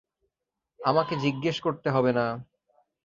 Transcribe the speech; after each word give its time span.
আমাকে 0.79 1.13
জিজ্ঞেস 1.15 1.57
করতে 1.61 1.87
হবে 1.89 2.11
না। 2.13 2.25